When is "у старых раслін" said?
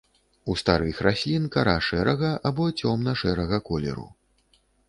0.51-1.45